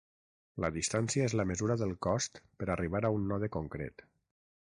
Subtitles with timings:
[0.63, 4.05] La distància és la mesura del cost per arribar a un node concret.